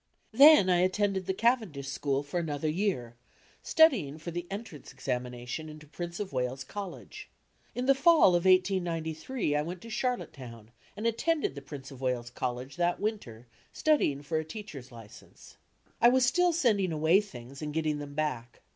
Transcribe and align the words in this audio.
Then 0.31 0.67
I 0.67 0.81
at 0.81 0.93
tended 0.93 1.27
the 1.27 1.33
Cavendish 1.35 1.87
school 1.87 2.23
for 2.23 2.39
another 2.39 2.67
year, 2.67 3.17
studying 3.61 4.17
for 4.17 4.31
the 4.31 4.47
Entrance 4.49 4.91
Examination 4.91 5.69
into 5.69 5.85
Prince 5.85 6.19
of 6.19 6.33
Wales 6.33 6.63
College. 6.63 7.29
In 7.75 7.85
the 7.85 7.93
fall 7.93 8.29
of 8.33 8.45
1803 8.45 9.55
I 9.55 9.61
went 9.61 9.79
to 9.81 9.91
Charlottetown, 9.91 10.71
and 10.97 11.05
attended 11.05 11.53
the 11.53 11.61
Prince 11.61 11.91
of 11.91 12.01
Wales 12.01 12.31
College 12.31 12.77
that 12.77 12.99
winter 12.99 13.45
studying 13.73 14.23
for 14.23 14.39
a 14.39 14.43
teacher's 14.43 14.91
license. 14.91 15.57
I 16.01 16.09
was 16.09 16.25
still 16.25 16.51
sending 16.51 16.91
away 16.91 17.21
things 17.21 17.61
and 17.61 17.71
getting 17.71 17.99
them 17.99 18.15
back. 18.15 18.61